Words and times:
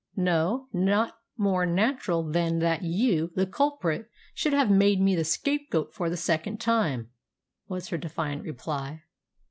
"No, 0.15 0.67
not 0.73 1.13
more 1.37 1.63
natural 1.67 2.23
than 2.27 2.57
that 2.57 2.81
you, 2.81 3.31
the 3.35 3.45
culprit, 3.45 4.09
should 4.33 4.51
have 4.51 4.71
made 4.71 4.99
me 4.99 5.15
the 5.15 5.23
scapegoat 5.23 5.93
for 5.93 6.09
the 6.09 6.17
second 6.17 6.59
time," 6.59 7.11
was 7.67 7.89
her 7.89 7.99
defiant 7.99 8.41
reply. 8.41 9.03